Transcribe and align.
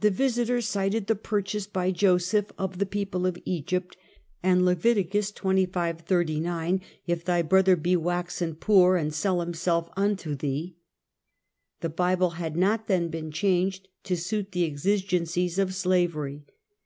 The 0.00 0.10
Visiter 0.10 0.62
cited 0.62 1.06
the 1.06 1.14
purchase 1.14 1.66
by 1.66 1.90
Joseph 1.90 2.50
of 2.56 2.78
the 2.78 2.86
peo 2.86 3.04
ple 3.04 3.26
of 3.26 3.36
Egypt, 3.44 3.94
and 4.42 4.64
Leviticus 4.64 5.30
xxv, 5.32 5.68
xxxix:" 5.68 6.80
If 7.06 7.26
thy 7.26 7.42
brother 7.42 7.76
be 7.76 7.94
waxen 7.94 8.54
poor 8.54 8.96
and 8.96 9.12
sell 9.12 9.40
himself 9.40 9.90
unto 9.98 10.34
thee." 10.34 10.78
The 11.82 11.90
Bible 11.90 12.30
had 12.40 12.56
not 12.56 12.86
then 12.86 13.08
been 13.08 13.30
changed 13.30 13.88
to 14.04 14.16
suit 14.16 14.52
the 14.52 14.64
exig 14.66 15.08
encies 15.08 15.58
of 15.58 15.74
slavery. 15.74 16.46